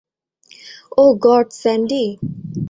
Oh 0.97 1.11
God, 1.25 1.47
Sandy. 1.61 2.03